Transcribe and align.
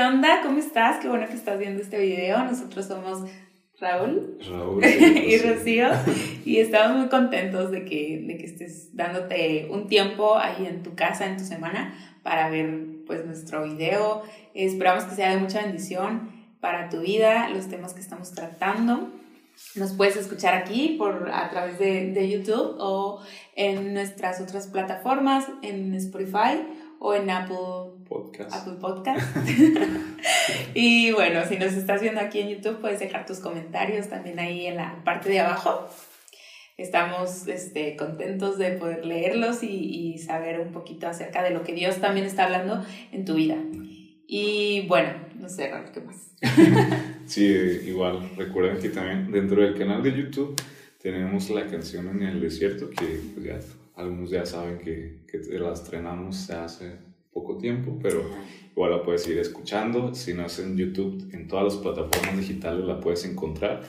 ¿Qué 0.00 0.06
onda? 0.06 0.40
¿Cómo 0.42 0.56
estás? 0.58 0.98
Qué 0.98 1.10
bueno 1.10 1.26
que 1.26 1.34
estás 1.34 1.58
viendo 1.58 1.82
este 1.82 1.98
video. 1.98 2.42
Nosotros 2.42 2.86
somos 2.86 3.28
Raúl, 3.78 4.38
Raúl 4.48 4.82
y 4.86 5.36
Rocío 5.36 5.90
y 6.46 6.56
estamos 6.56 6.96
muy 6.96 7.08
contentos 7.10 7.70
de 7.70 7.84
que, 7.84 8.24
de 8.26 8.38
que 8.38 8.46
estés 8.46 8.96
dándote 8.96 9.68
un 9.70 9.88
tiempo 9.88 10.38
ahí 10.38 10.64
en 10.64 10.82
tu 10.82 10.94
casa, 10.94 11.26
en 11.26 11.36
tu 11.36 11.44
semana, 11.44 11.92
para 12.22 12.48
ver 12.48 12.82
pues 13.06 13.26
nuestro 13.26 13.64
video. 13.64 14.22
Esperamos 14.54 15.04
que 15.04 15.16
sea 15.16 15.34
de 15.34 15.36
mucha 15.36 15.60
bendición 15.60 16.30
para 16.62 16.88
tu 16.88 17.00
vida, 17.00 17.50
los 17.50 17.68
temas 17.68 17.92
que 17.92 18.00
estamos 18.00 18.32
tratando. 18.32 19.12
Nos 19.74 19.92
puedes 19.92 20.16
escuchar 20.16 20.54
aquí 20.54 20.96
por, 20.96 21.30
a 21.30 21.50
través 21.50 21.78
de, 21.78 22.12
de 22.12 22.30
YouTube 22.30 22.76
o 22.78 23.20
en 23.54 23.92
nuestras 23.92 24.40
otras 24.40 24.66
plataformas, 24.68 25.46
en 25.60 25.94
Spotify 25.94 26.62
o 27.00 27.14
en 27.14 27.30
Apple 27.30 28.04
Podcast. 28.06 28.54
Apple 28.54 28.74
Podcast. 28.78 29.36
y 30.74 31.10
bueno, 31.12 31.40
si 31.48 31.56
nos 31.58 31.72
estás 31.72 32.02
viendo 32.02 32.20
aquí 32.20 32.40
en 32.40 32.50
YouTube, 32.50 32.78
puedes 32.78 33.00
dejar 33.00 33.24
tus 33.24 33.40
comentarios 33.40 34.08
también 34.08 34.38
ahí 34.38 34.66
en 34.66 34.76
la 34.76 35.02
parte 35.02 35.30
de 35.30 35.40
abajo. 35.40 35.88
Estamos 36.76 37.48
este, 37.48 37.96
contentos 37.96 38.58
de 38.58 38.72
poder 38.72 39.04
leerlos 39.06 39.62
y, 39.62 39.68
y 39.68 40.18
saber 40.18 40.60
un 40.60 40.72
poquito 40.72 41.08
acerca 41.08 41.42
de 41.42 41.50
lo 41.50 41.62
que 41.62 41.72
Dios 41.72 41.96
también 41.96 42.26
está 42.26 42.44
hablando 42.44 42.84
en 43.12 43.24
tu 43.24 43.34
vida. 43.34 43.56
Y 44.26 44.86
bueno, 44.86 45.12
no 45.38 45.48
sé, 45.48 45.70
Raúl, 45.70 45.90
¿qué 45.92 46.00
más? 46.00 46.30
Sí, 47.26 47.44
igual. 47.86 48.30
Recuerden 48.36 48.78
que 48.78 48.90
también 48.90 49.30
dentro 49.30 49.62
del 49.62 49.76
canal 49.76 50.02
de 50.02 50.12
YouTube 50.12 50.60
tenemos 51.00 51.48
la 51.48 51.66
canción 51.66 52.08
En 52.08 52.22
el 52.22 52.40
Desierto, 52.40 52.90
que 52.90 53.20
pues, 53.34 53.46
ya 53.46 53.56
algunos 53.96 54.30
ya 54.30 54.46
saben 54.46 54.78
que, 54.78 55.24
que 55.26 55.38
la 55.58 55.72
estrenamos 55.72 56.50
hace 56.50 56.98
poco 57.32 57.56
tiempo, 57.58 57.98
pero 58.02 58.24
igual 58.72 58.90
la 58.90 59.02
puedes 59.02 59.26
ir 59.28 59.38
escuchando. 59.38 60.14
Si 60.14 60.34
no 60.34 60.46
es 60.46 60.58
en 60.58 60.76
YouTube, 60.76 61.28
en 61.32 61.48
todas 61.48 61.64
las 61.64 61.76
plataformas 61.76 62.36
digitales 62.36 62.84
la 62.84 63.00
puedes 63.00 63.24
encontrar. 63.24 63.82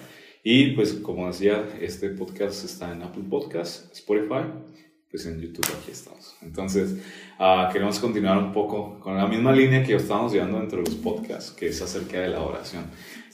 Y 0.44 0.72
pues 0.72 0.94
como 0.94 1.28
decía, 1.28 1.68
este 1.80 2.10
podcast 2.10 2.66
está 2.66 2.92
en 2.94 3.04
Apple 3.04 3.24
Podcast, 3.30 3.92
Spotify, 3.94 4.44
pues 5.10 5.26
en 5.26 5.40
YouTube 5.40 5.68
aquí 5.78 5.92
estamos. 5.92 6.36
Entonces, 6.42 6.98
uh, 7.40 7.72
queremos 7.72 8.00
continuar 8.00 8.38
un 8.38 8.52
poco 8.52 9.00
con 9.00 9.18
la 9.18 9.28
misma 9.28 9.52
línea 9.52 9.84
que 9.84 9.96
estamos 9.96 10.34
llevando 10.34 10.60
dentro 10.60 10.82
de 10.82 10.90
los 10.90 10.96
podcasts, 10.96 11.52
que 11.52 11.68
es 11.68 11.82
acerca 11.82 12.22
de 12.22 12.30
la 12.30 12.42
oración. 12.42 12.86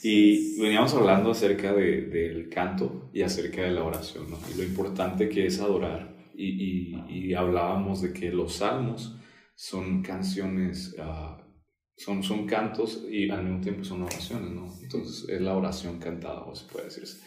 Y 0.02 0.60
veníamos 0.60 0.92
hablando 0.94 1.30
acerca 1.30 1.72
de, 1.72 2.02
del 2.02 2.48
canto 2.50 3.08
y 3.12 3.22
acerca 3.22 3.62
de 3.62 3.70
la 3.70 3.84
oración, 3.84 4.28
¿no? 4.28 4.38
Y 4.52 4.58
lo 4.58 4.64
importante 4.64 5.28
que 5.28 5.46
es 5.46 5.60
adorar. 5.60 6.17
Y, 6.40 6.94
y, 7.08 7.30
y 7.30 7.34
hablábamos 7.34 8.00
de 8.00 8.12
que 8.12 8.30
los 8.30 8.54
salmos 8.54 9.18
son 9.56 10.02
canciones, 10.02 10.94
uh, 11.00 11.42
son, 11.96 12.22
son 12.22 12.46
cantos 12.46 13.04
y 13.10 13.28
al 13.28 13.42
mismo 13.42 13.60
tiempo 13.60 13.82
son 13.82 14.04
oraciones, 14.04 14.50
¿no? 14.52 14.72
Entonces 14.80 15.28
es 15.28 15.40
la 15.40 15.56
oración 15.56 15.98
cantada, 15.98 16.44
o 16.44 16.54
se 16.54 16.70
puede 16.70 16.84
decir 16.84 17.02
así. 17.02 17.18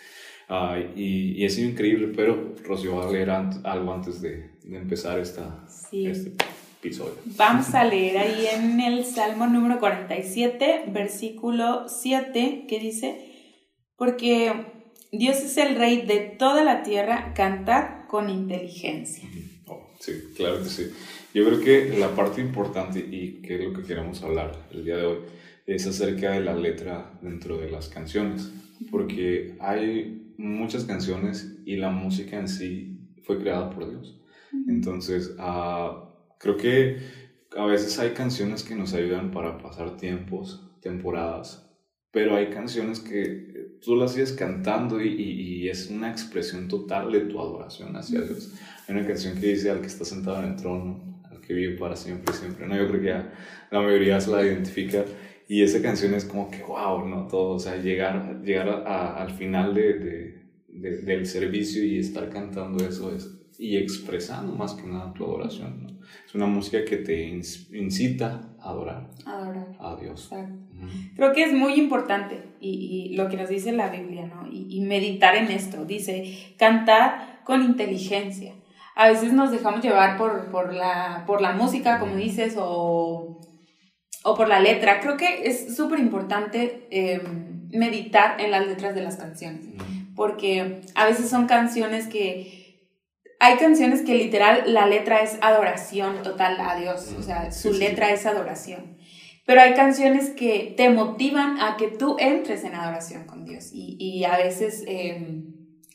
Uh, 0.49 0.97
y, 0.97 1.41
y, 1.41 1.45
es 1.45 1.59
increíble, 1.59 2.13
pero 2.15 2.55
Rocío 2.63 2.95
va 2.95 3.09
a 3.09 3.11
leer 3.11 3.29
algo 3.29 3.93
antes 3.93 4.21
de, 4.21 4.51
de 4.63 4.77
empezar 4.77 5.19
esta, 5.19 5.67
sí. 5.67 6.07
este 6.07 6.31
episodio. 6.79 7.15
Vamos 7.37 7.73
a 7.75 7.83
leer 7.83 8.17
ahí 8.17 8.45
en 8.53 8.79
el 8.79 9.03
Salmo 9.03 9.47
número 9.47 9.79
47, 9.79 10.85
versículo 10.87 11.89
7, 11.89 12.65
que 12.67 12.79
dice, 12.79 13.57
porque 13.97 14.87
Dios 15.11 15.37
es 15.39 15.57
el 15.57 15.75
rey 15.75 16.05
de 16.05 16.19
toda 16.19 16.63
la 16.63 16.81
tierra, 16.83 17.33
cantad 17.33 18.00
con 18.11 18.29
inteligencia. 18.29 19.23
Oh, 19.67 19.89
sí, 20.01 20.11
claro 20.35 20.61
que 20.61 20.67
sí. 20.67 20.91
Yo 21.33 21.45
creo 21.45 21.61
que 21.61 21.97
la 21.97 22.13
parte 22.13 22.41
importante 22.41 22.99
y 22.99 23.41
que 23.41 23.55
es 23.55 23.61
lo 23.63 23.71
que 23.71 23.83
queremos 23.83 24.21
hablar 24.21 24.67
el 24.71 24.83
día 24.83 24.97
de 24.97 25.05
hoy 25.05 25.17
es 25.65 25.87
acerca 25.87 26.31
de 26.31 26.41
la 26.41 26.53
letra 26.53 27.17
dentro 27.21 27.57
de 27.57 27.71
las 27.71 27.87
canciones, 27.87 28.51
porque 28.91 29.55
hay 29.61 30.33
muchas 30.37 30.83
canciones 30.83 31.55
y 31.65 31.77
la 31.77 31.89
música 31.89 32.37
en 32.37 32.49
sí 32.49 32.99
fue 33.23 33.39
creada 33.39 33.69
por 33.69 33.89
Dios. 33.89 34.19
Entonces, 34.67 35.33
uh, 35.39 36.09
creo 36.37 36.57
que 36.57 36.97
a 37.55 37.65
veces 37.65 37.97
hay 37.97 38.09
canciones 38.09 38.63
que 38.63 38.75
nos 38.75 38.93
ayudan 38.93 39.31
para 39.31 39.57
pasar 39.57 39.95
tiempos, 39.95 40.69
temporadas, 40.81 41.70
pero 42.11 42.35
hay 42.35 42.49
canciones 42.49 42.99
que 42.99 43.77
tú 43.81 43.95
las 43.95 44.13
sigues 44.13 44.33
cantando 44.33 45.01
y, 45.01 45.07
y, 45.07 45.41
y, 45.63 45.69
es 45.69 45.89
una 45.89 46.11
expresión 46.11 46.67
total 46.67 47.11
de 47.11 47.21
tu 47.21 47.39
adoración 47.39 47.95
hacia 47.95 48.21
Dios. 48.21 48.53
Hay 48.87 48.95
una 48.95 49.07
canción 49.07 49.39
que 49.39 49.47
dice 49.47 49.71
al 49.71 49.81
que 49.81 49.87
está 49.87 50.05
sentado 50.05 50.39
en 50.39 50.51
el 50.51 50.55
trono, 50.55 51.21
al 51.29 51.39
que 51.41 51.53
vive 51.53 51.77
para 51.77 51.95
siempre 51.95 52.33
y 52.35 52.37
siempre. 52.37 52.67
No, 52.67 52.75
yo 52.77 52.87
creo 52.87 53.01
que 53.01 53.07
ya 53.07 53.33
la 53.71 53.81
mayoría 53.81 54.19
se 54.19 54.31
la 54.31 54.43
identifica 54.43 55.05
y 55.47 55.63
esa 55.63 55.81
canción 55.81 56.13
es 56.13 56.25
como 56.25 56.51
que 56.51 56.63
wow, 56.63 57.07
¿no? 57.07 57.27
Todo, 57.27 57.55
o 57.55 57.59
sea, 57.59 57.77
llegar, 57.77 58.41
llegar 58.43 58.69
a, 58.69 59.21
al 59.21 59.31
final 59.31 59.73
de, 59.73 59.93
de, 59.93 60.41
de, 60.67 60.97
del 61.01 61.25
servicio 61.25 61.83
y 61.83 61.97
estar 61.97 62.29
cantando 62.29 62.85
eso 62.85 63.15
es, 63.15 63.40
y 63.61 63.77
expresando 63.77 64.53
más 64.53 64.73
que 64.73 64.87
nada 64.87 65.13
tu 65.13 65.23
adoración, 65.23 65.83
¿no? 65.83 65.89
Es 66.25 66.33
una 66.33 66.47
música 66.47 66.83
que 66.83 66.97
te 66.97 67.27
incita 67.27 68.55
a 68.59 68.69
adorar, 68.71 69.11
adorar. 69.23 69.67
a 69.79 69.95
Dios. 69.97 70.29
Exacto. 70.31 70.55
Uh 70.73 70.85
-huh. 70.85 71.15
Creo 71.15 71.31
que 71.31 71.43
es 71.43 71.53
muy 71.53 71.73
importante 71.75 72.41
y, 72.59 73.11
y, 73.11 73.15
lo 73.15 73.29
que 73.29 73.37
nos 73.37 73.49
dice 73.49 73.71
la 73.71 73.89
Biblia, 73.89 74.25
¿no? 74.25 74.47
Y, 74.51 74.65
y, 74.67 74.81
meditar 74.81 75.35
en 75.35 75.51
esto. 75.51 75.85
Dice, 75.85 76.55
cantar 76.57 77.41
con 77.43 77.61
inteligencia. 77.63 78.55
A 78.95 79.09
veces 79.09 79.31
nos 79.31 79.51
dejamos 79.51 79.81
llevar 79.83 80.17
por, 80.17 80.49
por, 80.49 80.73
la, 80.73 81.23
por 81.27 81.39
la 81.39 81.53
música, 81.53 81.99
como 81.99 82.15
dices, 82.15 82.55
o, 82.57 83.39
o 84.23 84.35
por 84.35 84.47
la 84.47 84.59
letra. 84.59 84.99
Creo 85.01 85.17
que 85.17 85.43
es 85.45 85.75
súper 85.75 85.99
importante 85.99 86.87
eh, 86.89 87.21
meditar 87.69 88.41
en 88.41 88.49
las 88.49 88.65
letras 88.65 88.95
de 88.95 89.03
las 89.03 89.17
canciones, 89.17 89.65
uh 89.65 89.77
-huh. 89.77 90.15
porque 90.15 90.81
a 90.95 91.05
veces 91.05 91.29
son 91.29 91.45
canciones 91.45 92.07
que 92.07 92.60
hay 93.41 93.57
canciones 93.57 94.03
que 94.03 94.13
literal 94.13 94.71
la 94.71 94.85
letra 94.85 95.21
es 95.21 95.39
adoración 95.41 96.21
total 96.21 96.57
a 96.61 96.75
Dios, 96.75 97.15
o 97.17 97.23
sea, 97.23 97.51
su 97.51 97.73
sí, 97.73 97.79
letra 97.79 98.07
sí. 98.07 98.13
es 98.13 98.25
adoración. 98.27 98.97
Pero 99.47 99.61
hay 99.61 99.73
canciones 99.73 100.29
que 100.29 100.75
te 100.77 100.91
motivan 100.91 101.59
a 101.59 101.75
que 101.75 101.87
tú 101.87 102.17
entres 102.19 102.63
en 102.63 102.75
adoración 102.75 103.25
con 103.25 103.43
Dios 103.43 103.71
y, 103.73 103.97
y 103.99 104.25
a 104.25 104.37
veces 104.37 104.83
eh, 104.85 105.43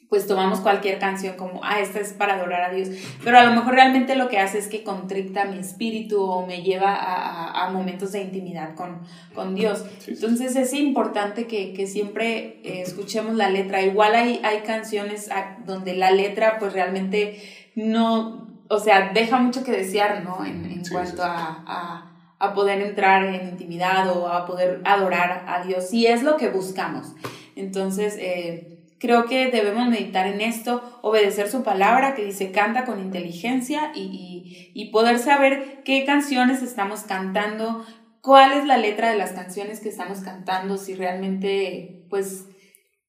pues 0.08 0.26
tomamos 0.26 0.60
cualquier 0.60 0.98
canción 0.98 1.36
como, 1.36 1.60
ah, 1.64 1.80
esta 1.80 1.98
es 1.98 2.12
para 2.12 2.34
adorar 2.34 2.70
a 2.70 2.72
Dios, 2.72 2.90
pero 3.24 3.38
a 3.38 3.44
lo 3.44 3.52
mejor 3.52 3.74
realmente 3.74 4.14
lo 4.14 4.28
que 4.28 4.38
hace 4.38 4.58
es 4.58 4.68
que 4.68 4.84
contricta 4.84 5.44
mi 5.46 5.58
espíritu 5.58 6.22
o 6.22 6.46
me 6.46 6.62
lleva 6.62 6.94
a, 6.94 7.50
a, 7.50 7.66
a 7.66 7.70
momentos 7.70 8.12
de 8.12 8.22
intimidad 8.22 8.74
con, 8.74 9.00
con 9.34 9.54
Dios. 9.54 9.84
Sí, 9.98 10.12
Entonces 10.12 10.54
es 10.54 10.72
importante 10.74 11.46
que, 11.46 11.72
que 11.72 11.86
siempre 11.86 12.60
eh, 12.62 12.82
escuchemos 12.82 13.34
la 13.34 13.50
letra. 13.50 13.82
Igual 13.82 14.14
hay, 14.14 14.40
hay 14.44 14.60
canciones 14.60 15.28
donde 15.64 15.94
la 15.94 16.10
letra 16.12 16.58
pues 16.58 16.72
realmente 16.72 17.42
no, 17.74 18.48
o 18.68 18.78
sea, 18.78 19.10
deja 19.12 19.38
mucho 19.38 19.64
que 19.64 19.72
desear, 19.72 20.22
¿no? 20.22 20.44
En, 20.44 20.64
en 20.66 20.84
sí, 20.84 20.92
cuanto 20.92 21.24
a, 21.24 21.64
a 21.66 22.12
a 22.38 22.52
poder 22.52 22.82
entrar 22.82 23.24
en 23.24 23.48
intimidad 23.48 24.14
o 24.14 24.28
a 24.28 24.44
poder 24.44 24.82
adorar 24.84 25.44
a 25.48 25.64
Dios, 25.64 25.88
si 25.88 26.06
es 26.06 26.22
lo 26.22 26.36
que 26.36 26.50
buscamos. 26.50 27.14
Entonces, 27.54 28.16
eh, 28.18 28.75
creo 28.98 29.26
que 29.26 29.50
debemos 29.50 29.88
meditar 29.88 30.26
en 30.26 30.40
esto, 30.40 30.82
obedecer 31.02 31.48
su 31.48 31.62
palabra 31.62 32.14
que 32.14 32.24
dice 32.24 32.50
canta 32.50 32.84
con 32.84 33.00
inteligencia 33.00 33.92
y, 33.94 34.00
y, 34.00 34.70
y, 34.74 34.90
poder 34.90 35.18
saber 35.18 35.82
qué 35.84 36.04
canciones 36.04 36.62
estamos 36.62 37.00
cantando, 37.02 37.84
cuál 38.22 38.52
es 38.52 38.64
la 38.64 38.78
letra 38.78 39.10
de 39.10 39.18
las 39.18 39.32
canciones 39.32 39.80
que 39.80 39.88
estamos 39.88 40.20
cantando, 40.20 40.78
si 40.78 40.94
realmente 40.94 42.06
pues 42.08 42.46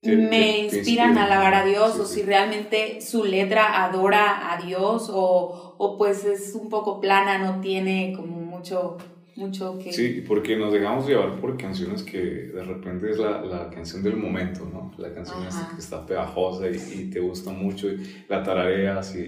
te, 0.02 0.16
me 0.16 0.30
te, 0.30 0.58
inspiran 0.60 1.14
te 1.14 1.20
a 1.22 1.26
alabar 1.26 1.54
a 1.54 1.66
Dios 1.66 1.94
sí, 1.96 2.02
o 2.02 2.06
si 2.06 2.22
realmente 2.22 3.02
su 3.02 3.24
letra 3.24 3.84
adora 3.84 4.54
a 4.54 4.62
Dios 4.62 5.10
o, 5.12 5.76
o 5.78 5.98
pues 5.98 6.26
es 6.26 6.54
un 6.54 6.70
poco 6.70 7.00
plana, 7.00 7.38
no 7.38 7.62
tiene 7.62 8.14
como 8.16 8.38
mucho 8.38 8.98
mucho 9.38 9.78
que... 9.80 9.94
Sí, 9.94 10.24
porque 10.28 10.58
nos 10.58 10.74
dejamos 10.74 11.08
llevar 11.08 11.40
por 11.40 11.58
canciones 11.58 12.04
que 12.04 12.20
de 12.20 12.64
repente 12.64 13.12
es 13.12 13.18
la, 13.18 13.42
la 13.44 13.70
canción 13.70 14.04
del 14.04 14.18
momento, 14.18 14.70
¿no? 14.72 14.92
La 14.98 15.14
canción 15.14 15.40
que 15.44 15.80
está 15.80 16.06
pegajosa 16.06 16.70
y, 16.70 16.76
y, 16.76 17.10
te 17.10 17.20
gusta 17.20 17.52
mucho 17.52 17.90
y 17.90 18.26
la 18.28 18.44
tarareas 18.44 19.16
y, 19.16 19.20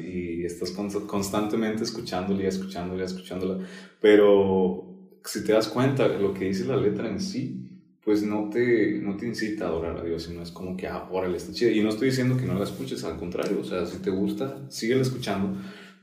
y 0.42 0.46
estás 0.46 0.72
constantemente 0.72 1.84
escuchándola 1.84 2.44
y 2.44 2.46
escuchándola 2.48 3.04
y 3.04 3.06
escuchándola, 3.06 3.66
pero 4.02 4.90
si 5.24 5.44
te 5.44 5.54
das 5.54 5.68
cuenta 5.68 6.08
lo 6.08 6.34
que 6.34 6.46
dice 6.46 6.66
la 6.66 6.78
letra 6.78 7.08
en 7.08 7.20
sí, 7.20 7.70
pues 8.04 8.24
no 8.24 8.50
te, 8.50 9.00
no 9.02 9.18
te 9.18 9.28
incita 9.28 9.66
a 9.66 9.68
adorar 9.68 9.98
a 9.98 10.04
Dios, 10.04 10.24
sino 10.24 10.42
es 10.42 10.52
como 10.52 10.76
que, 10.76 10.88
ah, 10.88 11.08
órale, 11.12 11.38
está 11.38 11.54
chida. 11.54 11.72
Y 11.72 11.82
no 11.82 11.90
estoy 11.90 12.10
diciendo 12.10 12.38
que 12.38 12.46
no 12.46 12.56
la 12.56 12.64
escuches, 12.64 13.04
al 13.04 13.18
contrario, 13.18 13.60
o 13.62 13.64
sea, 13.64 13.86
si 13.86 14.00
te 14.00 14.10
gusta, 14.10 14.66
síguela 14.70 15.02
escuchando, 15.02 15.56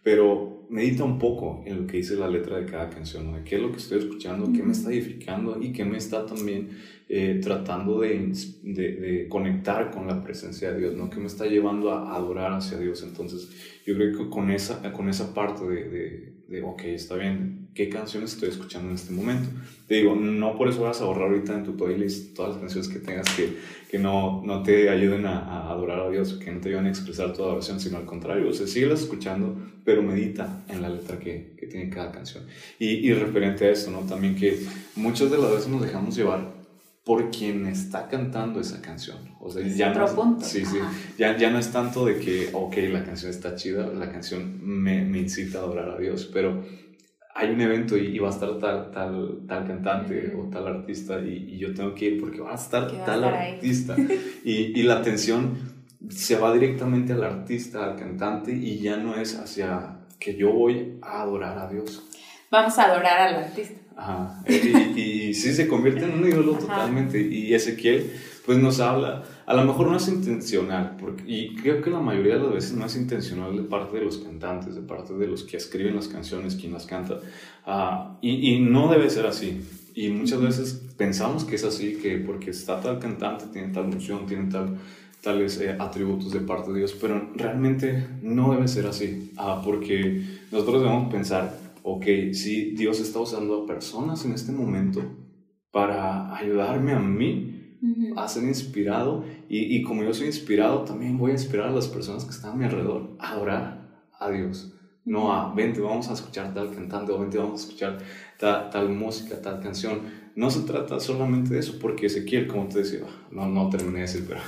pero 0.02 0.55
medita 0.68 1.04
un 1.04 1.18
poco 1.18 1.62
en 1.64 1.82
lo 1.82 1.86
que 1.86 1.98
dice 1.98 2.16
la 2.16 2.28
letra 2.28 2.58
de 2.58 2.66
cada 2.66 2.90
canción, 2.90 3.30
¿no? 3.30 3.36
de 3.36 3.44
qué 3.44 3.56
es 3.56 3.62
lo 3.62 3.70
que 3.70 3.78
estoy 3.78 3.98
escuchando, 3.98 4.52
qué 4.52 4.62
me 4.62 4.72
está 4.72 4.90
edificando 4.90 5.60
y 5.62 5.72
qué 5.72 5.84
me 5.84 5.98
está 5.98 6.26
también 6.26 6.70
eh, 7.08 7.40
tratando 7.42 8.00
de, 8.00 8.32
de, 8.62 9.28
conectar 9.28 9.90
con 9.90 10.06
la 10.06 10.22
presencia 10.22 10.72
de 10.72 10.80
Dios, 10.80 10.94
¿no? 10.96 11.08
que 11.08 11.18
me 11.18 11.26
está 11.26 11.46
llevando 11.46 11.92
a 11.92 12.14
adorar 12.14 12.52
hacia 12.52 12.78
Dios. 12.78 13.02
Entonces, 13.02 13.48
yo 13.86 13.94
creo 13.94 14.16
que 14.16 14.28
con 14.28 14.50
esa, 14.50 14.92
con 14.92 15.08
esa 15.08 15.32
parte 15.32 15.64
de, 15.66 15.88
de, 15.88 16.35
ok, 16.64 16.82
está 16.84 17.16
bien, 17.16 17.68
¿qué 17.74 17.88
canciones 17.88 18.32
estoy 18.34 18.50
escuchando 18.50 18.88
en 18.88 18.94
este 18.94 19.12
momento? 19.12 19.48
Te 19.88 19.96
digo, 19.96 20.14
no 20.14 20.56
por 20.56 20.68
eso 20.68 20.82
vas 20.82 21.00
a 21.00 21.04
borrar 21.04 21.28
ahorita 21.28 21.54
en 21.54 21.64
tu 21.64 21.76
playlist 21.76 22.34
todas 22.34 22.52
las 22.52 22.60
canciones 22.60 22.88
que 22.88 23.00
tengas 23.00 23.28
que, 23.34 23.56
que 23.90 23.98
no, 23.98 24.42
no 24.44 24.62
te 24.62 24.88
ayuden 24.88 25.26
a, 25.26 25.40
a, 25.40 25.70
adorar 25.70 26.00
a 26.00 26.10
Dios, 26.10 26.34
que 26.34 26.52
no 26.52 26.60
te 26.60 26.68
ayuden 26.68 26.86
a 26.86 26.88
expresar 26.90 27.32
tu 27.32 27.42
adoración, 27.42 27.80
sino 27.80 27.96
al 27.96 28.04
contrario, 28.04 28.48
o 28.48 28.52
sea, 28.52 28.66
síguelas 28.66 29.00
escuchando, 29.00 29.56
pero 29.84 30.02
medita 30.02 30.64
en 30.68 30.82
la 30.82 30.88
letra 30.88 31.18
que, 31.18 31.54
que 31.56 31.66
tiene 31.66 31.90
cada 31.90 32.12
canción. 32.12 32.44
Y, 32.78 32.86
y 32.86 33.12
referente 33.12 33.66
a 33.66 33.70
eso, 33.70 33.90
¿no? 33.90 34.00
También 34.00 34.36
que 34.36 34.60
muchas 34.94 35.30
de 35.30 35.38
las 35.38 35.50
veces 35.50 35.68
nos 35.68 35.82
dejamos 35.82 36.16
llevar 36.16 36.55
por 37.06 37.30
quien 37.30 37.66
está 37.66 38.08
cantando 38.08 38.58
esa 38.58 38.82
canción. 38.82 39.18
O 39.38 39.48
sea, 39.48 39.64
ya 39.64 39.90
otro 39.90 40.08
no, 40.08 40.14
punto. 40.16 40.44
Sí, 40.44 40.66
sí. 40.66 40.78
Ya, 41.16 41.36
ya 41.36 41.50
no 41.50 41.60
es 41.60 41.70
tanto 41.70 42.04
de 42.04 42.18
que, 42.18 42.50
ok, 42.52 42.76
la 42.90 43.04
canción 43.04 43.30
está 43.30 43.54
chida, 43.54 43.86
la 43.86 44.10
canción 44.10 44.58
me, 44.60 45.04
me 45.04 45.18
incita 45.18 45.58
a 45.58 45.62
adorar 45.62 45.90
a 45.90 45.98
Dios, 45.98 46.28
pero 46.34 46.64
hay 47.32 47.50
un 47.50 47.60
evento 47.60 47.96
y, 47.96 48.18
va 48.18 48.26
a 48.26 48.32
estar 48.32 48.58
tal, 48.58 48.90
tal, 48.90 49.42
tal 49.46 49.66
cantante 49.68 50.34
o 50.36 50.50
tal 50.50 50.66
artista 50.66 51.20
y, 51.20 51.54
y, 51.54 51.58
yo 51.58 51.72
tengo 51.72 51.94
que 51.94 52.06
ir 52.06 52.20
porque 52.20 52.40
va 52.40 52.50
a 52.50 52.56
estar 52.56 52.90
tal 53.04 53.22
artista. 53.22 53.94
Y, 54.42 54.80
y, 54.80 54.82
la 54.82 54.96
atención 54.98 55.76
se 56.08 56.36
va 56.36 56.52
directamente 56.52 57.12
al 57.12 57.22
artista, 57.22 57.84
al 57.84 57.94
cantante 57.94 58.50
y 58.50 58.80
ya 58.80 58.96
no 58.96 59.14
es 59.14 59.38
hacia 59.38 59.98
que 60.18 60.34
yo 60.34 60.52
voy 60.52 60.98
a 61.02 61.22
adorar 61.22 61.56
a 61.56 61.68
Dios. 61.68 62.02
Vamos 62.50 62.76
a 62.80 62.84
adorar 62.84 63.28
al 63.28 63.44
artista. 63.44 63.85
Ajá. 63.96 64.44
Y, 64.48 65.00
y, 65.00 65.34
sí 65.34 65.52
se 65.52 65.66
convierte 65.66 66.04
en 66.04 66.12
un 66.12 66.28
ídolo 66.28 66.52
totalmente. 66.52 67.20
Y 67.20 67.52
Ezequiel, 67.54 68.12
pues 68.44 68.58
nos 68.58 68.78
habla, 68.78 69.24
a 69.44 69.54
lo 69.54 69.64
mejor 69.64 69.88
no 69.88 69.96
es 69.96 70.06
intencional, 70.06 70.96
porque, 71.00 71.24
y 71.26 71.56
creo 71.56 71.82
que 71.82 71.90
la 71.90 71.98
mayoría 71.98 72.34
de 72.34 72.44
las 72.44 72.52
veces 72.52 72.72
no 72.74 72.86
es 72.86 72.96
intencional 72.96 73.56
de 73.56 73.64
parte 73.64 73.96
de 73.98 74.04
los 74.04 74.18
cantantes, 74.18 74.74
de 74.74 74.82
parte 74.82 75.14
de 75.14 75.26
los 75.26 75.42
que 75.42 75.56
escriben 75.56 75.96
las 75.96 76.08
canciones, 76.08 76.54
quien 76.54 76.72
las 76.72 76.86
canta. 76.86 77.20
Uh, 77.66 78.16
y, 78.20 78.54
y, 78.54 78.60
no 78.60 78.88
debe 78.88 79.10
ser 79.10 79.26
así. 79.26 79.60
Y 79.94 80.10
muchas 80.10 80.40
veces 80.40 80.80
pensamos 80.96 81.44
que 81.44 81.56
es 81.56 81.64
así, 81.64 81.96
que 81.96 82.18
porque 82.18 82.50
está 82.50 82.80
tal 82.80 82.98
cantante, 82.98 83.46
tiene 83.52 83.72
tal 83.72 83.90
función, 83.90 84.26
tiene 84.26 84.50
tal, 84.50 84.78
tales 85.22 85.60
eh, 85.60 85.74
atributos 85.78 86.32
de 86.32 86.40
parte 86.40 86.70
de 86.70 86.78
Dios, 86.78 86.96
pero 87.00 87.30
realmente 87.34 88.06
no 88.22 88.52
debe 88.52 88.68
ser 88.68 88.86
así, 88.86 89.32
uh, 89.38 89.64
porque 89.64 90.22
nosotros 90.52 90.82
debemos 90.82 91.12
pensar 91.12 91.65
ok, 91.88 92.04
si 92.32 92.72
Dios 92.72 92.98
está 92.98 93.20
usando 93.20 93.62
a 93.62 93.66
personas 93.66 94.24
en 94.24 94.32
este 94.32 94.50
momento 94.50 95.00
para 95.70 96.36
ayudarme 96.36 96.92
a 96.92 96.98
mí 96.98 97.52
a 98.16 98.26
ser 98.26 98.42
inspirado 98.42 99.24
y, 99.48 99.76
y, 99.76 99.82
como 99.82 100.02
yo 100.02 100.12
soy 100.12 100.26
inspirado, 100.26 100.82
también 100.82 101.16
voy 101.16 101.30
a 101.30 101.34
inspirar 101.34 101.68
a 101.68 101.70
las 101.70 101.86
personas 101.86 102.24
que 102.24 102.32
están 102.32 102.52
a 102.52 102.56
mi 102.56 102.64
alrededor 102.64 103.16
a 103.20 103.30
adorar 103.30 104.08
a 104.18 104.30
Dios. 104.30 104.74
No 105.04 105.32
a, 105.32 105.54
vente, 105.54 105.80
vamos 105.80 106.10
a 106.10 106.14
escuchar 106.14 106.52
tal 106.52 106.74
cantante 106.74 107.12
o 107.12 107.20
vente, 107.20 107.38
vamos 107.38 107.60
a 107.60 107.64
escuchar 107.66 107.98
tal 108.36 108.88
música, 108.88 109.40
tal 109.40 109.60
canción. 109.60 110.00
No 110.36 110.50
se 110.50 110.60
trata 110.66 111.00
solamente 111.00 111.54
de 111.54 111.60
eso, 111.60 111.78
porque 111.80 112.06
Ezequiel, 112.06 112.46
como 112.46 112.68
te 112.68 112.80
decía, 112.80 113.00
no, 113.30 113.48
no 113.48 113.70
terminé 113.70 113.94
de 113.94 114.00
decir, 114.02 114.26
pero 114.28 114.40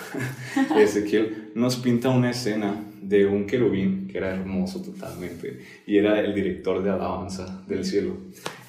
Ezequiel 0.78 1.50
nos 1.54 1.76
pinta 1.76 2.10
una 2.10 2.30
escena 2.30 2.84
de 3.00 3.24
un 3.24 3.46
querubín 3.46 4.06
que 4.06 4.18
era 4.18 4.34
hermoso 4.34 4.82
totalmente 4.82 5.60
y 5.86 5.96
era 5.96 6.20
el 6.20 6.34
director 6.34 6.82
de 6.82 6.90
alabanza 6.90 7.64
del 7.66 7.86
cielo. 7.86 8.18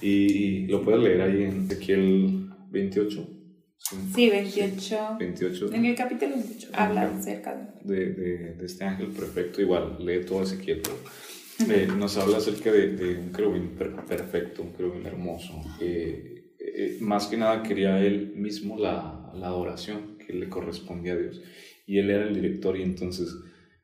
Y, 0.01 0.65
lo 0.67 0.81
puedes 0.81 1.01
leer 1.01 1.21
ahí 1.21 1.43
en 1.43 1.65
Ezequiel 1.65 2.51
28. 2.71 3.27
Sí, 4.15 4.29
28. 4.29 5.17
28. 5.19 5.73
En 5.73 5.85
el 5.85 5.95
capítulo 5.95 6.35
28 6.35 6.69
habla 6.71 7.03
acerca 7.03 7.53
de, 7.83 8.13
de, 8.13 8.53
de, 8.53 8.65
este 8.65 8.85
ángel 8.85 9.07
perfecto. 9.07 9.61
Igual, 9.61 9.97
lee 9.99 10.23
todo 10.25 10.43
Ezequiel, 10.43 10.83
eh, 11.69 11.87
nos 11.97 12.15
habla 12.15 12.37
acerca 12.37 12.71
de, 12.71 12.95
de, 12.95 13.17
un 13.17 13.33
querubín 13.33 13.71
perfecto, 14.07 14.61
un 14.61 14.71
querubín 14.71 15.05
hermoso. 15.05 15.61
Eh, 15.81 16.38
eh, 16.59 16.97
más 17.01 17.27
que 17.27 17.37
nada 17.37 17.63
quería 17.63 18.03
él 18.05 18.33
mismo 18.35 18.77
la, 18.77 19.31
la 19.33 19.47
adoración 19.47 20.17
que 20.17 20.33
le 20.33 20.49
correspondía 20.49 21.13
a 21.13 21.17
Dios. 21.17 21.41
Y 21.87 21.99
él 21.99 22.09
era 22.09 22.27
el 22.27 22.35
director 22.35 22.77
y 22.77 22.83
entonces 22.83 23.35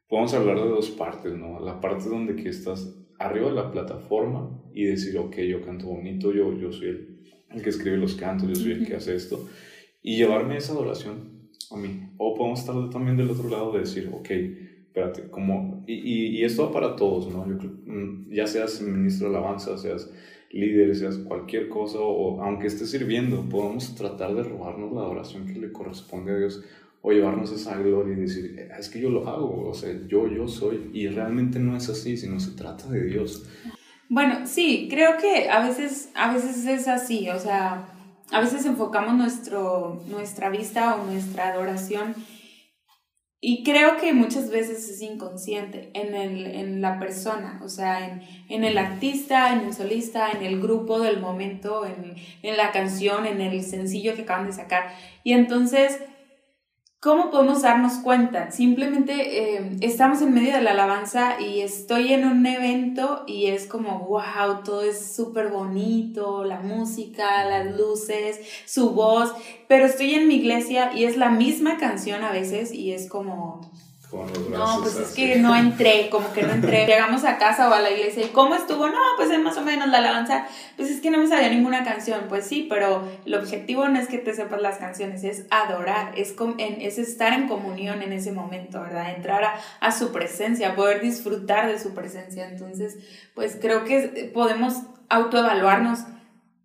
podemos 0.07 0.33
hablar 0.33 0.57
de 0.57 0.69
dos 0.69 0.91
partes, 0.91 1.33
¿no? 1.33 1.59
La 1.59 1.79
parte 1.79 2.09
donde 2.09 2.35
que 2.35 2.49
estás 2.49 2.95
arriba 3.17 3.49
de 3.49 3.55
la 3.55 3.71
plataforma 3.71 4.61
y 4.73 4.83
decir, 4.83 5.17
ok, 5.17 5.37
yo 5.37 5.61
canto 5.61 5.87
bonito, 5.87 6.31
yo, 6.33 6.53
yo 6.57 6.71
soy 6.71 6.89
el, 6.89 7.61
que 7.61 7.69
escribe 7.69 7.97
los 7.97 8.15
cantos, 8.15 8.49
yo 8.49 8.55
soy 8.55 8.73
el 8.73 8.85
que 8.85 8.95
hace 8.95 9.15
esto, 9.15 9.47
y 10.01 10.17
llevarme 10.17 10.57
esa 10.57 10.73
adoración 10.73 11.49
a 11.71 11.77
mí. 11.77 12.09
O 12.17 12.35
podemos 12.35 12.59
estar 12.59 12.89
también 12.89 13.17
del 13.17 13.29
otro 13.29 13.49
lado 13.49 13.71
de 13.71 13.79
decir, 13.79 14.09
ok, 14.13 14.29
espérate, 14.87 15.29
como, 15.29 15.83
y, 15.87 16.37
y, 16.39 16.43
esto 16.43 16.65
va 16.65 16.73
para 16.73 16.95
todos, 16.95 17.31
¿no? 17.31 17.47
Yo, 17.47 17.55
mm, 17.85 18.31
ya 18.31 18.45
seas 18.45 18.81
ministro 18.81 19.29
de 19.29 19.37
alabanza, 19.37 19.77
seas 19.77 20.11
líder, 20.55 20.95
seas 20.95 21.17
cualquier 21.17 21.69
cosa, 21.69 21.99
o 21.99 22.41
aunque 22.41 22.67
estés 22.67 22.89
sirviendo, 22.89 23.47
podemos 23.49 23.93
tratar 23.95 24.33
de 24.33 24.43
robarnos 24.43 24.93
la 24.93 25.01
adoración 25.01 25.45
que 25.45 25.59
le 25.59 25.71
corresponde 25.71 26.31
a 26.31 26.37
Dios 26.37 26.63
o 27.01 27.11
llevarnos 27.11 27.51
esa 27.51 27.77
gloria 27.77 28.13
y 28.13 28.21
decir, 28.21 28.55
eh, 28.57 28.69
es 28.79 28.89
que 28.89 28.99
yo 28.99 29.09
lo 29.09 29.27
hago, 29.27 29.69
o 29.69 29.73
sea, 29.73 29.93
yo, 30.07 30.27
yo 30.27 30.47
soy, 30.47 30.89
y 30.93 31.07
realmente 31.07 31.59
no 31.59 31.77
es 31.77 31.87
así, 31.89 32.17
sino 32.17 32.39
se 32.39 32.51
trata 32.51 32.87
de 32.87 33.03
Dios. 33.03 33.45
Bueno, 34.09 34.47
sí, 34.47 34.87
creo 34.89 35.17
que 35.17 35.49
a 35.49 35.63
veces, 35.67 36.09
a 36.15 36.33
veces 36.33 36.65
es 36.65 36.87
así, 36.87 37.29
o 37.29 37.37
sea, 37.37 37.89
a 38.31 38.41
veces 38.41 38.65
enfocamos 38.65 39.13
nuestro, 39.15 40.01
nuestra 40.09 40.49
vista 40.49 40.95
o 40.95 41.05
nuestra 41.05 41.49
adoración 41.49 42.15
y 43.41 43.63
creo 43.63 43.97
que 43.97 44.13
muchas 44.13 44.49
veces 44.49 44.89
es 44.89 45.01
inconsciente 45.01 45.91
en, 45.93 46.15
el, 46.15 46.47
en 46.47 46.81
la 46.81 46.99
persona, 46.99 47.61
o 47.63 47.69
sea, 47.69 48.07
en, 48.07 48.23
en, 48.49 48.63
el 48.63 48.77
artista, 48.77 49.53
en 49.53 49.59
el 49.59 49.73
solista, 49.73 50.31
en 50.31 50.43
el 50.43 50.59
grupo 50.61 50.99
del 50.99 51.19
momento, 51.19 51.85
en, 51.85 52.15
en 52.41 52.57
la 52.57 52.71
canción, 52.71 53.25
en 53.25 53.41
el 53.41 53.63
sencillo 53.63 54.15
que 54.15 54.23
acaban 54.23 54.47
de 54.47 54.53
sacar. 54.53 54.95
Y 55.23 55.33
entonces 55.33 55.99
¿Cómo 57.05 57.29
podemos 57.29 57.61
darnos 57.61 57.99
cuenta? 57.99 58.49
Simplemente 58.49 59.57
eh, 59.57 59.77
estamos 59.81 60.23
en 60.23 60.33
medio 60.33 60.55
de 60.55 60.63
la 60.63 60.71
alabanza 60.71 61.39
y 61.39 61.61
estoy 61.61 62.11
en 62.13 62.25
un 62.25 62.43
evento 62.47 63.25
y 63.27 63.45
es 63.45 63.67
como, 63.67 63.99
wow, 64.07 64.63
todo 64.63 64.81
es 64.81 65.13
súper 65.15 65.49
bonito, 65.49 66.43
la 66.45 66.61
música, 66.61 67.45
las 67.45 67.77
luces, 67.77 68.39
su 68.65 68.89
voz, 68.95 69.35
pero 69.67 69.85
estoy 69.85 70.15
en 70.15 70.27
mi 70.27 70.37
iglesia 70.37 70.93
y 70.95 71.03
es 71.03 71.15
la 71.15 71.29
misma 71.29 71.77
canción 71.77 72.23
a 72.23 72.31
veces 72.31 72.73
y 72.73 72.91
es 72.91 73.07
como, 73.07 73.61
no, 74.23 74.79
pues 74.81 74.95
es 74.97 75.13
que 75.13 75.37
no 75.37 75.55
entré, 75.55 76.09
como 76.09 76.31
que 76.33 76.43
no 76.43 76.53
entré. 76.53 76.85
Llegamos 76.87 77.23
a 77.23 77.37
casa 77.37 77.69
o 77.69 77.73
a 77.73 77.81
la 77.81 77.91
iglesia 77.91 78.23
y 78.25 78.29
¿cómo 78.29 78.55
estuvo? 78.55 78.87
No, 78.87 78.99
pues 79.17 79.29
es 79.29 79.39
más 79.39 79.57
o 79.57 79.61
menos 79.61 79.87
la 79.89 79.97
alabanza. 79.97 80.47
Pues 80.75 80.89
es 80.89 81.01
que 81.01 81.11
no 81.11 81.17
me 81.17 81.27
sabía 81.27 81.49
ninguna 81.49 81.83
canción. 81.83 82.25
Pues 82.29 82.45
sí, 82.45 82.67
pero 82.69 83.07
el 83.25 83.35
objetivo 83.35 83.87
no 83.87 83.99
es 83.99 84.07
que 84.07 84.17
te 84.17 84.33
sepas 84.33 84.61
las 84.61 84.77
canciones, 84.77 85.23
es 85.23 85.45
adorar, 85.49 86.13
es, 86.17 86.35
es 86.79 86.97
estar 86.97 87.33
en 87.33 87.47
comunión 87.47 88.01
en 88.01 88.13
ese 88.13 88.31
momento, 88.31 88.81
¿verdad? 88.81 89.15
Entrar 89.15 89.43
a, 89.43 89.55
a 89.79 89.91
su 89.91 90.11
presencia, 90.11 90.75
poder 90.75 91.01
disfrutar 91.01 91.67
de 91.67 91.79
su 91.79 91.93
presencia. 91.93 92.47
Entonces, 92.47 92.97
pues 93.33 93.57
creo 93.59 93.83
que 93.83 94.31
podemos 94.33 94.75
autoevaluarnos 95.09 95.99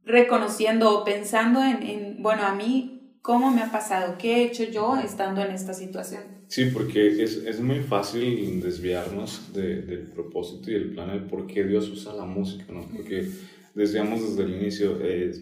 reconociendo 0.05 0.99
o 0.99 1.05
pensando 1.05 1.63
en, 1.63 1.83
en, 1.83 2.23
bueno, 2.23 2.43
a 2.45 2.55
mí, 2.55 3.00
¿cómo 3.23 3.51
me 3.51 3.63
ha 3.63 3.71
pasado? 3.71 4.17
¿Qué 4.19 4.37
he 4.37 4.45
hecho 4.45 4.65
yo 4.65 4.97
estando 4.97 5.43
en 5.43 5.53
esta 5.53 5.75
situación? 5.75 6.23
Sí, 6.49 6.67
porque 6.73 7.23
es, 7.23 7.37
es 7.37 7.61
muy 7.61 7.81
fácil 7.81 8.61
desviarnos 8.61 9.53
de, 9.53 9.83
del 9.83 10.09
propósito 10.09 10.71
y 10.71 10.75
el 10.75 10.93
plan 10.93 11.13
de 11.13 11.29
por 11.29 11.47
qué 11.47 11.65
Dios 11.65 11.89
usa 11.89 12.13
la 12.13 12.25
música, 12.25 12.65
¿no? 12.73 12.89
Porque 12.89 13.29
decíamos 13.75 14.21
desde 14.23 14.43
el 14.43 14.61
inicio, 14.61 14.99
eh, 15.01 15.33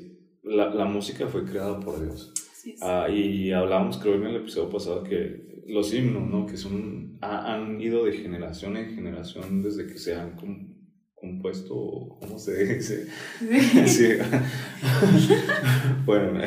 la, 0.42 0.74
la, 0.74 0.84
música 0.84 1.26
fue 1.28 1.44
creada 1.44 1.80
por 1.80 2.02
Dios. 2.02 2.34
Ah, 2.82 3.08
y 3.08 3.52
hablamos, 3.52 3.96
creo, 3.98 4.16
en 4.16 4.26
el 4.26 4.36
episodio 4.36 4.68
pasado 4.68 5.02
que 5.02 5.64
los 5.66 5.92
himnos, 5.94 6.28
¿no? 6.28 6.46
Que 6.46 6.56
son, 6.56 7.18
han 7.22 7.80
ido 7.80 8.04
de 8.04 8.12
generación 8.12 8.76
en 8.76 8.94
generación 8.94 9.62
desde 9.62 9.86
que 9.86 9.98
se 9.98 10.14
han 10.14 10.36
compuesto, 11.14 12.18
¿cómo 12.20 12.38
se 12.38 12.64
dice? 12.64 13.06
Sí. 13.86 14.08
bueno, 16.04 16.40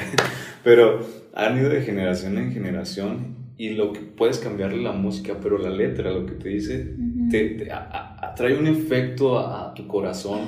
pero 0.63 1.20
han 1.33 1.57
ido 1.57 1.69
de 1.69 1.81
generación 1.81 2.37
en 2.37 2.51
generación 2.51 3.41
y 3.57 3.69
lo 3.69 3.93
que 3.93 3.99
puedes 3.99 4.39
cambiarle 4.39 4.81
la 4.81 4.91
música, 4.91 5.37
pero 5.41 5.57
la 5.57 5.69
letra, 5.69 6.11
lo 6.11 6.25
que 6.25 6.33
te 6.33 6.49
dice, 6.49 6.95
te, 7.29 7.69
atrae 7.71 8.57
un 8.57 8.65
efecto 8.65 9.37
a, 9.37 9.73
tu 9.75 9.87
corazón 9.87 10.41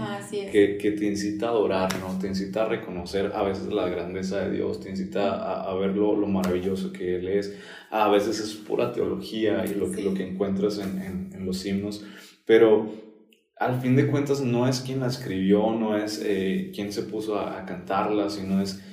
que, 0.52 0.78
que, 0.78 0.92
te 0.92 1.06
incita 1.06 1.48
a 1.48 1.50
adorar, 1.50 1.90
¿no? 2.00 2.18
Te 2.20 2.28
incita 2.28 2.64
a 2.64 2.70
reconocer 2.70 3.32
a 3.36 3.44
veces 3.44 3.68
la 3.68 3.88
grandeza 3.88 4.40
de 4.40 4.58
Dios, 4.58 4.80
te 4.80 4.90
incita 4.90 5.36
a, 5.36 5.70
a 5.70 5.76
ver 5.76 5.96
lo, 5.96 6.16
lo, 6.16 6.28
maravilloso 6.28 6.92
que 6.92 7.18
Él 7.18 7.28
es. 7.28 7.56
A 7.92 8.10
veces 8.10 8.40
es 8.40 8.56
pura 8.56 8.92
teología 8.92 9.64
y 9.66 9.76
lo, 9.76 9.92
que, 9.92 10.02
lo 10.02 10.14
que 10.14 10.28
encuentras 10.28 10.80
en, 10.80 11.00
en, 11.02 11.30
en 11.34 11.46
los 11.46 11.64
himnos, 11.66 12.04
pero 12.46 12.90
al 13.64 13.80
fin 13.80 13.96
de 13.96 14.08
cuentas 14.08 14.42
no 14.42 14.68
es 14.68 14.82
quien 14.82 15.00
la 15.00 15.08
escribió, 15.08 15.72
no 15.72 15.96
es 15.96 16.22
eh, 16.24 16.72
quien 16.74 16.92
se 16.92 17.04
puso 17.04 17.40
a, 17.40 17.66
cantarla, 17.66 18.30
sino 18.30 18.62
es 18.62 18.84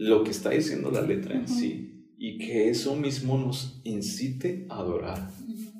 lo 0.00 0.24
que 0.24 0.30
está 0.30 0.48
diciendo 0.48 0.90
la 0.90 1.02
letra 1.02 1.34
en 1.34 1.46
sí. 1.46 2.06
Y 2.18 2.38
que 2.38 2.70
eso 2.70 2.96
mismo 2.96 3.36
nos 3.36 3.82
incite 3.84 4.64
a 4.70 4.76
adorar 4.76 5.30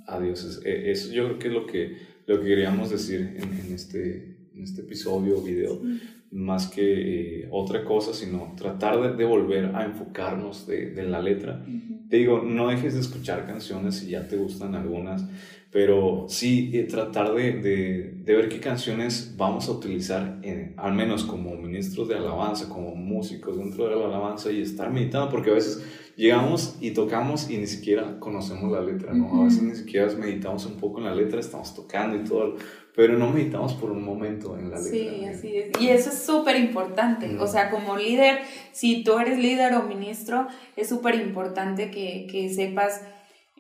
a 0.07 0.21
Dios. 0.21 0.61
Eh, 0.65 0.91
eso 0.91 1.11
yo 1.11 1.25
creo 1.25 1.39
que 1.39 1.49
es 1.49 1.55
lo 1.55 1.67
que, 1.67 1.97
lo 2.27 2.41
que 2.41 2.47
queríamos 2.47 2.91
decir 2.91 3.37
en, 3.39 3.75
este, 3.75 4.50
en 4.55 4.62
este 4.62 4.83
episodio 4.83 5.39
o 5.39 5.43
video. 5.43 5.81
Más 6.33 6.67
que 6.69 7.45
eh, 7.45 7.49
otra 7.50 7.83
cosa, 7.83 8.12
sino 8.12 8.55
tratar 8.59 9.17
de, 9.17 9.25
volver 9.25 9.75
a 9.75 9.87
enfocarnos 9.87 10.67
de, 10.67 10.91
de 10.91 11.03
la 11.05 11.23
letra. 11.23 11.65
Te 12.11 12.19
digo, 12.19 12.43
no 12.43 12.69
dejes 12.69 12.95
de 12.95 13.00
escuchar 13.00 13.47
canciones 13.47 13.97
si 13.97 14.11
ya 14.11 14.29
te 14.29 14.37
gustan 14.37 14.75
algunas 14.75 15.25
pero 15.73 16.27
sí 16.29 16.71
eh, 16.75 16.83
tratar 16.85 17.33
de, 17.33 17.53
de, 17.53 18.15
de, 18.25 18.35
ver 18.35 18.49
qué 18.49 18.59
canciones 18.59 19.35
vamos 19.37 19.69
a 19.69 19.73
utilizar, 19.73 20.41
al 20.77 20.95
menos 20.95 21.23
como 21.23 21.55
ministros 21.55 22.09
de 22.09 22.17
alabanza, 22.17 22.69
como 22.69 22.97
músicos 22.97 23.57
dentro 23.57 23.89
de 23.89 23.95
la 23.95 24.07
alabanza 24.07 24.50
y 24.50 24.62
estar 24.62 24.91
meditando, 24.91 25.31
porque 25.31 25.50
a 25.50 25.55
veces 25.55 25.85
llegamos 26.17 26.77
y 26.81 26.91
tocamos 26.91 27.49
y 27.50 27.59
ni 27.59 27.69
siquiera 27.69 28.19
conocemos 28.19 28.73
la 28.73 28.81
letra, 28.81 29.15
¿no? 29.15 29.43
A 29.43 29.45
veces 29.45 29.62
ni 29.62 29.77
siquiera 29.77 30.12
meditamos 30.15 30.67
un 30.67 30.77
poco 30.77 30.99
en 30.99 31.05
la 31.05 31.15
letra, 31.15 31.39
estamos 31.39 31.73
tocando 31.73 32.17
y 32.17 32.25
todo, 32.25 32.57
pero 32.97 33.17
no 33.17 33.31
meditamos 33.31 33.75
por 33.75 33.93
un 33.93 34.03
momento 34.03 34.59
en 34.59 34.71
la 34.71 34.77
letra. 34.77 34.91
Sí, 34.91 35.25
así 35.25 35.57
es. 35.57 35.81
Y 35.81 35.89
eso 35.89 36.11
es 36.11 36.19
súper 36.19 36.57
importante. 36.57 37.39
O 37.39 37.47
sea, 37.47 37.71
como 37.71 37.97
líder, 37.97 38.41
si 38.73 39.05
tú 39.05 39.19
eres 39.19 39.39
líder 39.39 39.73
o 39.75 39.85
ministro, 39.85 40.49
es 40.77 40.89
súper 40.89 41.15
importante 41.15 41.93
que, 41.93 42.27
que 42.29 42.53
sepas 42.53 43.03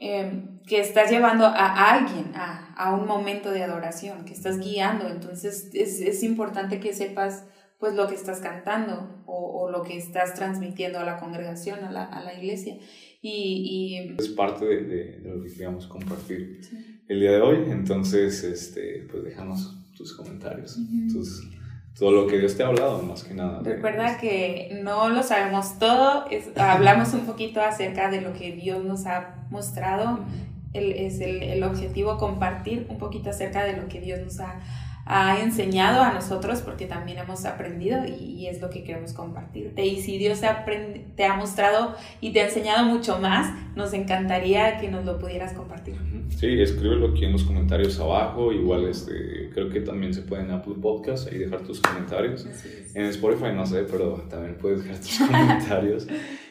Em, 0.02 0.60
que 0.66 0.80
estás 0.80 1.10
llevando 1.10 1.44
a 1.44 1.90
alguien 1.92 2.32
a, 2.34 2.72
a, 2.74 2.94
un 2.94 3.06
momento 3.06 3.50
de 3.50 3.62
adoración, 3.62 4.24
que 4.24 4.32
estás 4.32 4.58
guiando. 4.58 5.06
Entonces 5.06 5.68
es, 5.74 6.00
es 6.00 6.22
importante 6.22 6.80
que 6.80 6.94
sepas 6.94 7.44
pues 7.78 7.94
lo 7.94 8.08
que 8.08 8.14
estás 8.14 8.40
cantando 8.40 9.22
o, 9.26 9.60
o, 9.60 9.70
lo 9.70 9.82
que 9.82 9.98
estás 9.98 10.34
transmitiendo 10.34 10.98
a 10.98 11.04
la 11.04 11.18
congregación, 11.18 11.84
a 11.84 11.92
la, 11.92 12.04
a 12.04 12.24
la 12.24 12.32
iglesia. 12.32 12.78
Y, 13.20 14.08
y, 14.08 14.16
Es 14.18 14.28
parte 14.28 14.64
de, 14.64 14.84
de, 14.84 15.18
lo 15.20 15.42
que 15.42 15.50
queríamos 15.50 15.86
compartir 15.86 16.62
el 17.06 17.20
día 17.20 17.32
de 17.32 17.40
hoy. 17.42 17.70
Entonces, 17.70 18.42
este, 18.42 19.06
pues 19.10 19.22
déjanos 19.22 19.76
tus 19.94 20.16
comentarios, 20.16 20.78
tus 21.12 21.46
todo 21.98 22.12
lo 22.12 22.26
que 22.26 22.38
Dios 22.38 22.56
te 22.56 22.62
ha 22.62 22.68
hablado, 22.68 23.02
más 23.02 23.24
que 23.24 23.34
nada. 23.34 23.60
Recuerda 23.62 24.18
que 24.18 24.80
no 24.82 25.08
lo 25.08 25.22
sabemos 25.22 25.78
todo, 25.78 26.24
hablamos 26.56 27.12
un 27.12 27.26
poquito 27.26 27.60
acerca 27.60 28.10
de 28.10 28.20
lo 28.20 28.32
que 28.32 28.52
Dios 28.52 28.84
nos 28.84 29.06
ha 29.06 29.34
mostrado. 29.50 30.20
El, 30.72 30.92
es 30.92 31.20
el, 31.20 31.42
el, 31.42 31.64
objetivo 31.64 32.16
compartir 32.16 32.86
un 32.88 32.98
poquito 32.98 33.30
acerca 33.30 33.64
de 33.64 33.76
lo 33.76 33.88
que 33.88 34.00
Dios 34.00 34.20
nos 34.20 34.38
ha 34.38 34.60
ha 35.06 35.40
enseñado 35.40 36.02
a 36.02 36.12
nosotros 36.12 36.60
porque 36.62 36.86
también 36.86 37.18
hemos 37.18 37.44
aprendido 37.44 38.04
y, 38.04 38.46
es 38.46 38.60
lo 38.60 38.70
que 38.70 38.84
queremos 38.84 39.12
compartirte. 39.12 39.84
Y 39.84 40.00
si 40.00 40.18
Dios 40.18 40.40
te 40.40 41.24
ha 41.24 41.36
mostrado 41.36 41.94
y 42.20 42.32
te 42.32 42.40
ha 42.40 42.46
enseñado 42.46 42.84
mucho 42.84 43.18
más, 43.18 43.54
nos 43.76 43.92
encantaría 43.92 44.78
que 44.78 44.88
nos 44.88 45.04
lo 45.04 45.18
pudieras 45.18 45.52
compartir. 45.52 45.96
Sí, 46.30 46.60
escríbelo 46.60 47.10
aquí 47.10 47.24
en 47.24 47.32
los 47.32 47.44
comentarios 47.44 47.98
abajo. 48.00 48.52
Igual 48.52 48.86
este, 48.88 49.50
creo 49.52 49.68
que 49.68 49.80
también 49.80 50.14
se 50.14 50.22
puede 50.22 50.42
en 50.42 50.52
Apple 50.52 50.74
Podcast 50.80 51.28
ahí 51.28 51.38
dejar 51.38 51.60
tus 51.60 51.80
comentarios. 51.80 52.46
En 52.94 53.04
Spotify 53.06 53.52
no 53.54 53.66
sé, 53.66 53.82
pero 53.82 54.24
también 54.28 54.56
puedes 54.56 54.82
dejar 54.82 55.00
tus 55.00 55.18
comentarios. 55.26 56.06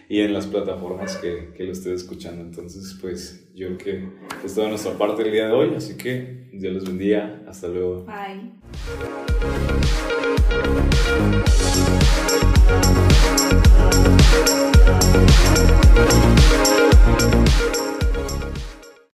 Y 0.09 0.21
en 0.21 0.33
las 0.33 0.47
plataformas 0.47 1.17
que, 1.17 1.53
que, 1.55 1.63
lo 1.63 1.71
estés 1.71 2.01
escuchando. 2.01 2.41
Entonces, 2.41 2.97
pues 2.99 3.47
yo 3.53 3.77
creo 3.77 4.09
que 4.41 4.47
es 4.47 4.55
toda 4.55 4.67
nuestra 4.67 4.97
parte 4.97 5.21
el 5.21 5.31
día 5.31 5.47
de 5.47 5.53
hoy, 5.53 5.75
así 5.75 5.95
que 5.95 6.49
Dios 6.51 6.73
les 6.73 6.83
bendiga, 6.83 7.43
hasta 7.47 7.67
luego. 7.67 8.05
Bye. 8.05 8.53